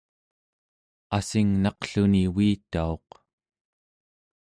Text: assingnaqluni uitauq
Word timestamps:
assingnaqluni 1.17 2.23
uitauq 2.37 3.07